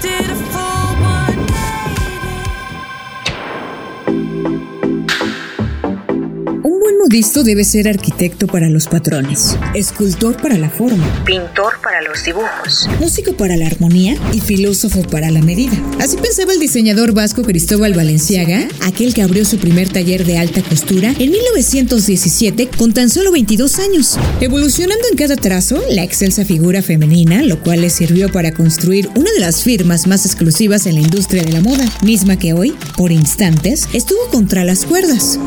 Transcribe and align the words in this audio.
did 0.00 0.37
modisto 7.08 7.42
debe 7.42 7.64
ser 7.64 7.88
arquitecto 7.88 8.46
para 8.46 8.68
los 8.68 8.86
patrones, 8.86 9.56
escultor 9.74 10.36
para 10.42 10.58
la 10.58 10.68
forma, 10.68 11.24
pintor 11.24 11.80
para 11.82 12.02
los 12.02 12.22
dibujos, 12.22 12.86
músico 13.00 13.32
para 13.32 13.56
la 13.56 13.66
armonía 13.66 14.14
y 14.34 14.40
filósofo 14.40 15.00
para 15.04 15.30
la 15.30 15.40
medida. 15.40 15.72
Así 16.00 16.18
pensaba 16.18 16.52
el 16.52 16.60
diseñador 16.60 17.14
vasco 17.14 17.44
Cristóbal 17.44 17.94
Valenciaga, 17.94 18.68
aquel 18.82 19.14
que 19.14 19.22
abrió 19.22 19.46
su 19.46 19.56
primer 19.56 19.88
taller 19.88 20.26
de 20.26 20.36
alta 20.36 20.60
costura 20.60 21.14
en 21.18 21.30
1917 21.30 22.68
con 22.76 22.92
tan 22.92 23.08
solo 23.08 23.32
22 23.32 23.78
años, 23.78 24.18
evolucionando 24.42 25.04
en 25.10 25.16
cada 25.16 25.36
trazo 25.36 25.82
la 25.88 26.02
excelsa 26.02 26.44
figura 26.44 26.82
femenina, 26.82 27.42
lo 27.42 27.58
cual 27.60 27.80
le 27.80 27.88
sirvió 27.88 28.30
para 28.30 28.52
construir 28.52 29.08
una 29.16 29.32
de 29.32 29.40
las 29.40 29.64
firmas 29.64 30.06
más 30.06 30.26
exclusivas 30.26 30.84
en 30.84 30.96
la 30.96 31.00
industria 31.00 31.42
de 31.42 31.52
la 31.52 31.62
moda, 31.62 31.90
misma 32.02 32.38
que 32.38 32.52
hoy, 32.52 32.76
por 32.98 33.12
instantes, 33.12 33.88
estuvo 33.94 34.28
contra 34.30 34.62
las 34.62 34.84
cuerdas 34.84 35.38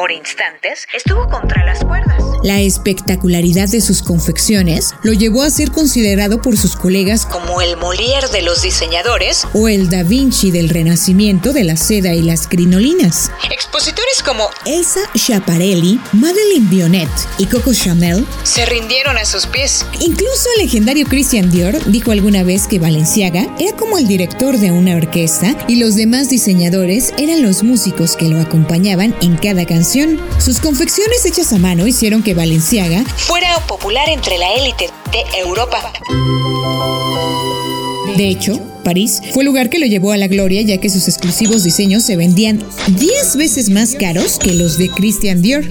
por 0.00 0.12
instantes, 0.12 0.88
estuvo 0.94 1.28
contra 1.28 1.62
las 1.62 1.84
cuerdas. 1.84 2.19
La 2.42 2.60
espectacularidad 2.60 3.68
de 3.68 3.80
sus 3.80 4.02
confecciones 4.02 4.94
lo 5.02 5.12
llevó 5.12 5.42
a 5.42 5.50
ser 5.50 5.70
considerado 5.70 6.40
por 6.40 6.56
sus 6.56 6.74
colegas 6.74 7.26
como 7.26 7.60
el 7.60 7.76
Molière 7.76 8.30
de 8.30 8.42
los 8.42 8.62
diseñadores 8.62 9.46
o 9.52 9.68
el 9.68 9.90
Da 9.90 10.02
Vinci 10.02 10.50
del 10.50 10.68
renacimiento 10.70 11.52
de 11.52 11.64
la 11.64 11.76
seda 11.76 12.14
y 12.14 12.22
las 12.22 12.48
crinolinas. 12.48 13.30
Expositores 13.50 14.22
como 14.24 14.48
Elsa 14.64 15.00
Schiaparelli, 15.14 16.00
Madeleine 16.12 16.68
Bionnet 16.68 17.10
y 17.38 17.46
Coco 17.46 17.74
Chanel 17.74 18.26
se 18.42 18.64
rindieron 18.66 19.18
a 19.18 19.24
sus 19.24 19.46
pies. 19.46 19.84
Incluso 20.00 20.48
el 20.56 20.64
legendario 20.64 21.06
Christian 21.06 21.50
Dior 21.50 21.84
dijo 21.90 22.10
alguna 22.10 22.42
vez 22.42 22.66
que 22.66 22.78
Valenciaga 22.78 23.54
era 23.58 23.76
como 23.76 23.98
el 23.98 24.06
director 24.06 24.58
de 24.58 24.70
una 24.70 24.96
orquesta 24.96 25.56
y 25.68 25.76
los 25.76 25.94
demás 25.94 26.30
diseñadores 26.30 27.12
eran 27.18 27.42
los 27.42 27.62
músicos 27.62 28.16
que 28.16 28.28
lo 28.28 28.40
acompañaban 28.40 29.14
en 29.20 29.36
cada 29.36 29.66
canción 29.66 30.18
sus 30.38 30.60
confecciones 30.60 31.26
hechas 31.26 31.52
a 31.52 31.58
mano 31.58 31.86
hicieron 31.86 32.22
que 32.22 32.29
Valenciaga 32.34 33.04
fuera 33.04 33.54
popular 33.66 34.08
entre 34.08 34.38
la 34.38 34.52
élite 34.54 34.90
de 35.12 35.38
Europa. 35.38 35.92
De 38.16 38.28
hecho, 38.28 38.60
París 38.84 39.20
fue 39.32 39.42
el 39.42 39.46
lugar 39.46 39.70
que 39.70 39.78
lo 39.78 39.86
llevó 39.86 40.12
a 40.12 40.16
la 40.16 40.26
gloria 40.26 40.62
ya 40.62 40.78
que 40.78 40.90
sus 40.90 41.08
exclusivos 41.08 41.64
diseños 41.64 42.02
se 42.02 42.16
vendían 42.16 42.62
10 42.88 43.36
veces 43.36 43.70
más 43.70 43.94
caros 43.94 44.38
que 44.38 44.52
los 44.52 44.78
de 44.78 44.88
Christian 44.88 45.42
Dior. 45.42 45.64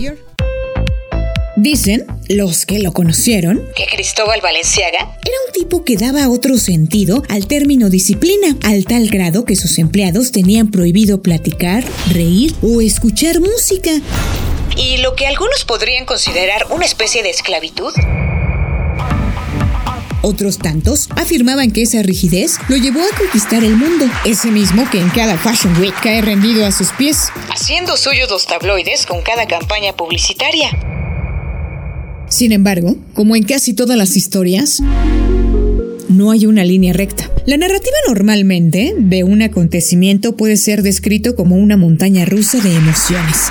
Dicen, 1.62 2.06
los 2.30 2.66
que 2.66 2.80
lo 2.80 2.94
conocieron, 2.94 3.62
que 3.76 3.86
Cristóbal 3.86 4.40
Valenciaga 4.42 5.00
era 5.00 5.36
un 5.46 5.54
tipo 5.54 5.84
que 5.84 5.98
daba 5.98 6.30
otro 6.30 6.58
sentido 6.58 7.22
al 7.28 7.48
término 7.48 7.90
disciplina, 7.90 8.56
al 8.64 8.86
tal 8.86 9.10
grado 9.10 9.44
que 9.44 9.58
sus 9.58 9.78
empleados 9.78 10.32
tenían 10.32 10.72
prohibido 10.72 11.22
platicar, 11.22 11.84
reír 12.14 12.56
o 12.62 12.80
escuchar 12.80 13.42
música. 13.42 13.92
¿Y 14.78 14.98
lo 14.98 15.16
que 15.16 15.28
algunos 15.28 15.66
podrían 15.66 16.06
considerar 16.06 16.67
una 16.70 16.86
especie 16.86 17.23
de 17.23 17.30
esclavitud? 17.30 17.94
Otros 20.22 20.58
tantos 20.58 21.08
afirmaban 21.16 21.72
que 21.72 21.84
esa 21.84 22.02
rigidez 22.02 22.58
lo 22.67 22.75
llevó 22.75 23.00
a 23.00 23.17
conquistar 23.17 23.64
el 23.64 23.78
mundo, 23.78 24.06
ese 24.25 24.52
mismo 24.52 24.90
que 24.90 25.00
en 25.00 25.09
cada 25.09 25.38
Fashion 25.38 25.80
Week 25.80 25.94
cae 26.02 26.22
rendido 26.22 26.66
a 26.66 26.72
sus 26.72 26.90
pies, 26.92 27.30
haciendo 27.50 27.95
suyos 27.95 28.30
los 28.30 28.45
tabloides 28.45 29.06
con 29.06 29.22
cada 29.22 29.47
campaña 29.47 29.94
publicitaria. 29.94 30.70
Sin 32.28 32.52
embargo, 32.52 32.95
como 33.14 33.36
en 33.36 33.44
casi 33.44 33.73
todas 33.73 33.97
las 33.97 34.17
historias, 34.17 34.81
no 36.20 36.31
hay 36.31 36.45
una 36.45 36.66
línea 36.66 36.92
recta. 36.92 37.31
La 37.45 37.56
narrativa 37.56 37.95
normalmente 38.06 38.94
de 38.98 39.23
un 39.23 39.42
acontecimiento 39.42 40.36
puede 40.36 40.58
ser 40.58 40.81
descrito 40.81 41.34
como 41.34 41.56
una 41.56 41.78
montaña 41.78 42.25
rusa 42.25 42.59
de 42.59 42.75
emociones. 42.75 43.47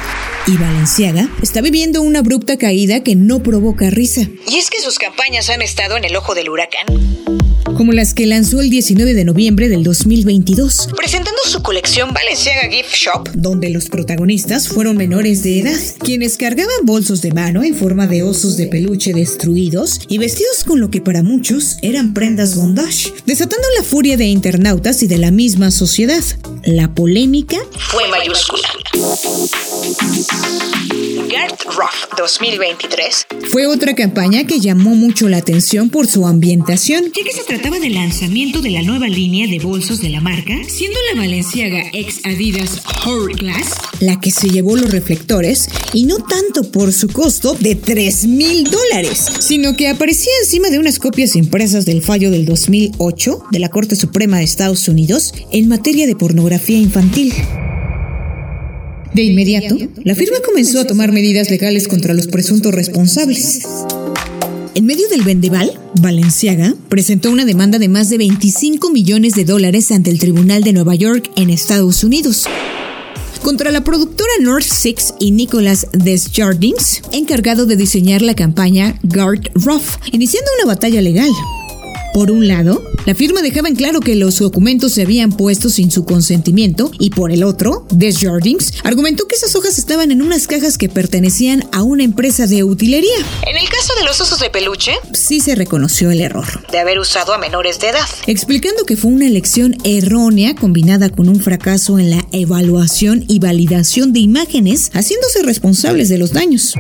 Y 0.47 0.59
Valenciaga 0.59 1.31
está 1.43 1.63
viviendo 1.63 2.03
una 2.03 2.19
abrupta 2.19 2.59
caída 2.59 3.03
que 3.03 3.17
no 3.17 3.43
provoca 3.43 3.89
risa. 3.89 4.29
Y 4.47 4.57
es 4.57 4.69
que 4.69 4.83
sus 4.83 4.99
campañas 4.99 5.49
han 5.49 5.63
estado 5.63 5.97
en 5.97 6.05
el 6.05 6.15
ojo 6.15 6.35
del 6.35 6.51
huracán 6.51 6.85
como 7.79 7.93
las 7.93 8.13
que 8.13 8.27
lanzó 8.27 8.61
el 8.61 8.71
19 8.71 9.15
de 9.15 9.25
noviembre 9.25 9.69
del 9.69 9.85
2022, 9.85 10.89
presentando 10.97 11.39
su 11.45 11.63
colección 11.63 12.13
Balenciaga 12.13 12.69
Gift 12.69 12.93
Shop, 12.93 13.29
donde 13.35 13.71
los 13.71 13.89
protagonistas 13.89 14.67
fueron 14.67 14.97
menores 14.97 15.45
de 15.45 15.61
edad, 15.61 15.79
quienes 16.01 16.37
cargaban 16.37 16.75
bolsos 16.83 17.23
de 17.23 17.31
mano 17.31 17.63
en 17.63 17.77
forma 17.77 18.09
de 18.09 18.25
osos 18.25 18.57
de 18.57 18.67
peluche 18.67 19.13
destruidos 19.13 20.01
y 20.09 20.19
vestidos 20.19 20.65
con 20.65 20.81
lo 20.81 20.91
que 20.91 21.01
para 21.01 21.23
muchos 21.23 21.79
eran 21.81 22.15
prendas 22.15 22.57
bondage, 22.57 23.13
desatando 23.27 23.69
la 23.79 23.85
furia 23.85 24.17
de 24.17 24.25
internautas 24.25 25.05
y 25.05 25.07
de 25.07 25.19
la 25.19 25.31
misma 25.31 25.71
sociedad. 25.71 26.25
La 26.65 26.93
polémica 26.97 27.59
fue 27.79 28.09
mayúscula. 28.09 28.69
Gert 29.89 31.63
Rough 31.65 32.19
2023 32.19 33.27
fue 33.51 33.67
otra 33.67 33.95
campaña 33.95 34.47
que 34.47 34.61
llamó 34.61 34.95
mucho 34.95 35.31
la 35.31 35.39
atención 35.39 35.89
por 35.89 36.07
su 36.07 36.27
ambientación, 36.27 37.05
ya 37.05 37.25
que 37.25 37.33
se 37.33 37.43
trataba 37.45 37.79
del 37.79 37.95
lanzamiento 37.95 38.61
de 38.61 38.71
la 38.71 38.83
nueva 38.83 39.07
línea 39.07 39.49
de 39.49 39.59
bolsos 39.59 40.03
de 40.03 40.11
la 40.11 40.21
marca, 40.21 40.53
siendo 40.69 40.99
la 41.15 41.21
Valenciaga 41.23 41.85
ex 41.95 42.21
Adidas 42.27 42.83
Hourglass 43.07 43.77
la 44.01 44.21
que 44.21 44.31
se 44.31 44.51
llevó 44.51 44.77
los 44.77 44.91
reflectores 44.91 45.69
y 45.95 46.05
no 46.05 46.19
tanto 46.19 46.71
por 46.71 46.93
su 46.93 47.09
costo 47.09 47.55
de 47.59 47.75
3 47.75 48.27
mil 48.27 48.65
dólares, 48.65 49.25
sino 49.41 49.75
que 49.75 49.89
aparecía 49.89 50.33
encima 50.43 50.69
de 50.69 50.79
unas 50.79 50.99
copias 50.99 51.35
impresas 51.35 51.87
del 51.87 52.03
fallo 52.03 52.31
del 52.31 52.45
2008 52.45 53.45
de 53.51 53.59
la 53.59 53.71
Corte 53.71 53.97
Suprema 53.97 54.39
de 54.39 54.45
Estados 54.45 54.87
Unidos 54.89 55.33
en 55.51 55.69
materia 55.69 56.07
de 56.07 56.15
pornografía 56.15 56.79
infantil. 56.79 57.33
De 59.15 59.23
inmediato, 59.23 59.77
la 60.05 60.15
firma 60.15 60.39
comenzó 60.45 60.81
a 60.81 60.87
tomar 60.87 61.13
medidas 61.13 61.51
legales 61.51 61.89
contra 61.89 62.15
los 62.15 62.27
presuntos 62.29 62.75
responsables. 62.75 63.63
En 64.75 64.87
medio 64.87 65.09
del 65.09 65.23
vendeval, 65.23 65.73
Valenciaga 66.01 66.75
presentó 66.89 67.31
una 67.31 67.45
demanda 67.45 67.79
de 67.79 67.89
más 67.89 68.11
de 68.11 68.19
25 68.19 68.91
millones 68.91 69.35
de 69.35 69.45
dólares 69.45 69.91
ante 69.91 70.11
el 70.11 70.19
Tribunal 70.19 70.63
de 70.63 70.73
Nueva 70.73 70.95
York 70.95 71.31
en 71.37 71.51
Estados 71.51 72.05
Unidos 72.05 72.47
contra 73.43 73.71
la 73.71 73.83
productora 73.83 74.31
North 74.41 74.67
Six 74.67 75.15
y 75.19 75.31
Nicholas 75.31 75.87
Desjardins, 75.93 77.03
encargado 77.13 77.67
de 77.67 77.77
diseñar 77.77 78.23
la 78.23 78.35
campaña 78.35 78.99
Guard 79.03 79.51
Rough, 79.55 79.97
iniciando 80.13 80.51
una 80.59 80.75
batalla 80.75 81.01
legal. 81.01 81.31
Por 82.13 82.31
un 82.31 82.47
lado, 82.47 82.83
la 83.09 83.15
firma 83.15 83.41
dejaba 83.41 83.71
en 83.71 83.75
claro 83.75 84.01
que 84.01 84.17
los 84.17 84.39
documentos 84.39 84.93
se 84.93 85.01
habían 85.01 85.33
puesto 85.33 85.71
sin 85.71 85.91
su 85.91 86.05
consentimiento 86.05 86.91
y 86.99 87.09
por 87.09 87.33
el 87.33 87.43
otro, 87.43 87.87
Desjardins 87.91 88.71
argumentó 88.85 89.27
que 89.27 89.35
esas 89.35 89.57
hojas 89.57 89.79
estaban 89.79 90.11
en 90.11 90.21
unas 90.21 90.47
cajas 90.47 90.77
que 90.77 90.91
pertenecían 90.91 91.65
a 91.73 91.83
una 91.85 92.05
empresa 92.05 92.47
de 92.47 92.65
utilería. 92.65 93.17
En 93.47 93.57
el 93.57 93.67
caso 93.67 93.95
de 93.99 94.05
los 94.05 94.21
osos 94.21 94.41
de 94.41 94.51
peluche, 94.51 94.93
sí 95.15 95.41
se 95.41 95.55
reconoció 95.55 96.11
el 96.11 96.21
error. 96.21 96.45
De 96.71 96.81
haber 96.81 96.99
usado 96.99 97.33
a 97.33 97.39
menores 97.39 97.81
de 97.81 97.89
edad. 97.89 98.07
Explicando 98.27 98.85
que 98.85 98.99
fue 98.99 99.11
una 99.11 99.27
elección 99.27 99.79
errónea 99.85 100.55
combinada 100.55 101.09
con 101.09 101.31
un 101.31 101.41
fracaso 101.41 101.99
en 101.99 102.11
la 102.11 102.27
evaluación 102.33 103.25
y 103.27 103.39
validación 103.39 104.13
de 104.13 104.21
imágenes, 104.21 104.91
haciéndose 104.93 105.45
responsables 105.45 106.11
de 106.11 106.19
los 106.19 106.35
daños. 106.35 106.75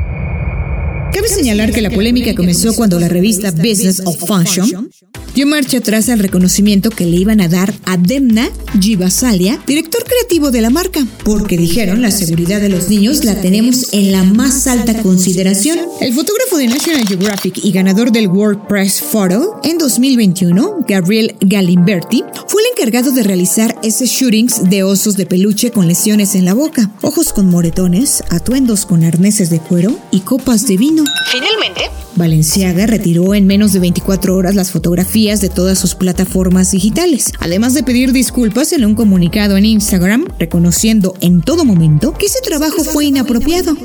Cabe 1.11 1.29
señalar 1.29 1.73
que 1.73 1.81
la 1.81 1.91
polémica 1.91 2.35
comenzó 2.35 2.75
cuando 2.75 3.01
la 3.01 3.09
revista 3.09 3.51
Business 3.51 4.03
of 4.05 4.19
Fashion 4.27 4.91
dio 5.35 5.47
marcha 5.47 5.79
atrás 5.79 6.09
al 6.09 6.19
reconocimiento 6.19 6.91
que 6.91 7.05
le 7.07 7.17
iban 7.17 7.41
a 7.41 7.49
dar 7.49 7.75
a 7.85 7.97
Demna 7.97 8.51
Givasalia, 8.81 9.61
director 9.67 10.05
creativo 10.05 10.51
de 10.51 10.61
la 10.61 10.71
marca, 10.71 11.07
porque 11.25 11.57
dijeron 11.57 12.03
la 12.03 12.11
seguridad 12.11 12.61
de 12.61 12.69
los 12.69 12.89
niños 12.89 13.25
la 13.25 13.41
tenemos 13.41 13.93
en 13.93 14.13
la 14.13 14.25
más 14.25 14.67
alta 14.67 15.03
consideración. 15.03 15.79
El 16.01 16.15
fotógrafo 16.15 16.57
de 16.57 16.69
National 16.69 17.07
Geographic 17.07 17.65
y 17.65 17.73
ganador 17.73 18.13
del 18.13 18.29
World 18.29 18.67
Press 18.69 19.01
Photo 19.01 19.61
en 19.65 19.79
2021, 19.79 20.85
Gabriel 20.87 21.35
Galimberti, 21.41 22.25
fue 22.47 22.58
encargado 22.71 23.11
de 23.13 23.23
realizar 23.23 23.77
ese 23.83 24.07
shootings 24.07 24.69
de 24.69 24.83
osos 24.83 25.17
de 25.17 25.27
peluche 25.27 25.71
con 25.71 25.87
lesiones 25.87 26.35
en 26.35 26.45
la 26.45 26.55
boca, 26.55 26.91
ojos 27.03 27.33
con 27.33 27.49
moretones, 27.49 28.23
atuendos 28.31 28.87
con 28.87 29.05
arneses 29.05 29.51
de 29.51 29.61
cuero 29.61 29.99
y 30.11 30.21
copas 30.21 30.67
de 30.67 30.77
vino. 30.77 31.05
Finalmente, 31.31 31.91
Valenciaga 32.17 32.87
retiró 32.87 33.35
en 33.35 33.47
menos 33.47 33.73
de 33.73 33.79
24 33.81 34.37
horas 34.37 34.55
las 34.55 34.71
fotografías 34.71 35.41
de 35.41 35.49
todas 35.49 35.79
sus 35.79 35.95
plataformas 35.95 36.71
digitales, 36.71 37.33
además 37.41 37.75
de 37.75 37.83
pedir 37.83 38.13
disculpas 38.13 38.73
en 38.73 38.85
un 38.85 38.95
comunicado 38.95 39.57
en 39.57 39.65
Instagram, 39.65 40.27
reconociendo 40.39 41.15
en 41.21 41.43
todo 41.43 41.65
momento 41.65 42.15
que 42.15 42.27
ese 42.27 42.41
trabajo 42.41 42.83
fue 42.85 43.07
inapropiado. 43.07 43.77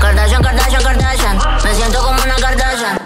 Kardashian, 0.00 0.42
Kardashian, 0.42 0.82
Kardashian. 0.82 1.03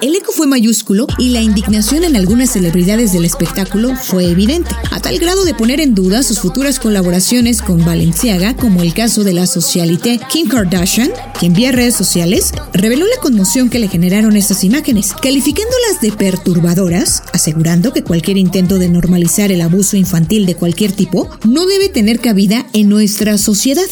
El 0.00 0.14
eco 0.14 0.30
fue 0.30 0.46
mayúsculo 0.46 1.08
y 1.18 1.30
la 1.30 1.40
indignación 1.40 2.04
en 2.04 2.14
algunas 2.14 2.50
celebridades 2.50 3.12
del 3.12 3.24
espectáculo 3.24 3.96
fue 3.96 4.30
evidente, 4.30 4.70
a 4.92 5.00
tal 5.00 5.18
grado 5.18 5.44
de 5.44 5.54
poner 5.54 5.80
en 5.80 5.96
duda 5.96 6.22
sus 6.22 6.38
futuras 6.38 6.78
colaboraciones 6.78 7.62
con 7.62 7.84
Balenciaga, 7.84 8.54
como 8.54 8.82
el 8.82 8.94
caso 8.94 9.24
de 9.24 9.32
la 9.32 9.48
socialité 9.48 10.20
Kim 10.30 10.48
Kardashian, 10.48 11.10
quien 11.38 11.52
vía 11.52 11.72
redes 11.72 11.96
sociales 11.96 12.52
reveló 12.72 13.06
la 13.06 13.20
conmoción 13.20 13.70
que 13.70 13.80
le 13.80 13.88
generaron 13.88 14.36
estas 14.36 14.62
imágenes, 14.62 15.14
calificándolas 15.20 16.00
de 16.00 16.12
perturbadoras, 16.12 17.24
asegurando 17.32 17.92
que 17.92 18.04
cualquier 18.04 18.36
intento 18.36 18.78
de 18.78 18.88
normalizar 18.88 19.50
el 19.50 19.62
abuso 19.62 19.96
infantil 19.96 20.46
de 20.46 20.54
cualquier 20.54 20.92
tipo 20.92 21.28
no 21.44 21.66
debe 21.66 21.88
tener 21.88 22.20
cabida 22.20 22.66
en 22.72 22.88
nuestra 22.88 23.36
sociedad. 23.36 23.82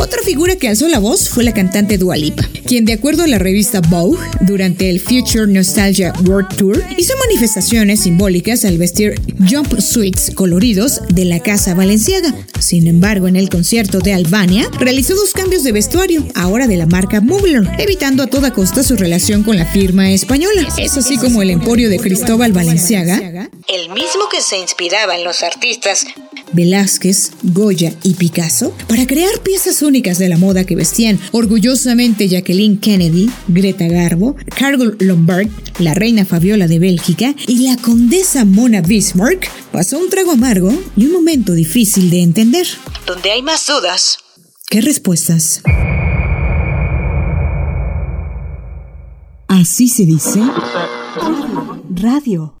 Otra 0.00 0.20
figura 0.22 0.56
que 0.56 0.68
alzó 0.68 0.88
la 0.88 0.98
voz 0.98 1.28
fue 1.28 1.44
la 1.44 1.52
cantante 1.52 1.98
Dua 1.98 2.16
Lipa, 2.16 2.48
quien 2.66 2.84
de 2.84 2.94
acuerdo 2.94 3.22
a 3.22 3.26
la 3.26 3.38
revista 3.38 3.80
Vogue, 3.80 4.18
durante 4.40 4.90
el 4.90 5.00
Future 5.00 5.46
Nostalgia 5.46 6.12
World 6.26 6.56
Tour, 6.56 6.84
hizo 6.98 7.14
manifestaciones 7.26 8.00
simbólicas 8.00 8.64
al 8.64 8.76
vestir 8.78 9.14
jumpsuits 9.48 10.32
coloridos 10.34 11.00
de 11.08 11.24
la 11.24 11.40
casa 11.40 11.74
valenciaga. 11.74 12.34
Sin 12.58 12.86
embargo, 12.86 13.28
en 13.28 13.36
el 13.36 13.48
concierto 13.48 14.00
de 14.00 14.14
Albania, 14.14 14.68
realizó 14.78 15.14
dos 15.14 15.32
cambios 15.32 15.62
de 15.62 15.72
vestuario, 15.72 16.26
ahora 16.34 16.66
de 16.66 16.76
la 16.76 16.86
marca 16.86 17.20
Mugler, 17.20 17.68
evitando 17.78 18.22
a 18.22 18.26
toda 18.26 18.52
costa 18.52 18.82
su 18.82 18.96
relación 18.96 19.42
con 19.42 19.56
la 19.56 19.66
firma 19.66 20.10
española. 20.10 20.66
Es 20.76 20.96
así 20.96 21.16
como 21.18 21.40
el 21.40 21.50
emporio 21.50 21.88
de 21.88 21.98
Cristóbal 21.98 22.52
Valenciaga, 22.52 23.50
el 23.68 23.88
mismo 23.90 24.28
que 24.30 24.40
se 24.40 24.58
inspiraba 24.58 25.16
en 25.16 25.24
los 25.24 25.42
artistas 25.42 26.06
Velázquez, 26.54 27.32
Goya 27.42 27.92
y 28.02 28.14
Picasso 28.14 28.72
para 28.88 29.06
crear 29.06 29.40
piezas 29.42 29.82
únicas 29.82 30.18
de 30.18 30.28
la 30.28 30.38
moda 30.38 30.64
que 30.64 30.76
vestían 30.76 31.18
orgullosamente 31.32 32.28
Jacqueline 32.28 32.78
Kennedy, 32.78 33.30
Greta 33.48 33.86
Garbo, 33.88 34.36
Carol 34.56 34.96
Lombard, 35.00 35.48
la 35.78 35.94
reina 35.94 36.24
Fabiola 36.24 36.68
de 36.68 36.78
Bélgica 36.78 37.34
y 37.46 37.66
la 37.66 37.76
condesa 37.76 38.44
Mona 38.44 38.80
Bismarck, 38.80 39.50
pasó 39.72 39.98
un 39.98 40.10
trago 40.10 40.32
amargo 40.32 40.72
y 40.96 41.06
un 41.06 41.12
momento 41.12 41.52
difícil 41.52 42.10
de 42.10 42.22
entender. 42.22 42.66
Donde 43.06 43.30
hay 43.30 43.42
más 43.42 43.66
dudas. 43.66 44.18
¿Qué 44.68 44.80
respuestas? 44.80 45.62
Así 49.48 49.88
se 49.88 50.04
dice. 50.04 50.40
Radio. 51.90 52.52